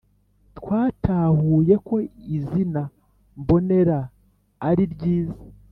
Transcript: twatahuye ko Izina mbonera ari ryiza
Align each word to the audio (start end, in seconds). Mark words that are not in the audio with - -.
twatahuye 0.57 1.75
ko 1.87 1.95
Izina 2.37 2.81
mbonera 3.39 3.99
ari 4.69 4.83
ryiza 4.93 5.39